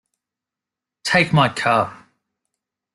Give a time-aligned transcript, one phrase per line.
[1.03, 2.07] Take my car.